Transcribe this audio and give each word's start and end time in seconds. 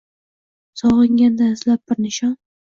Sog’inganda 0.83 1.51
izlab 1.57 1.85
bir 1.93 2.03
nishon 2.07 2.35